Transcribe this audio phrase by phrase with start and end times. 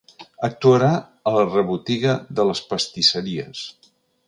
[0.45, 0.89] Actuarà
[1.31, 3.65] a la rebotiga de les pastisseries.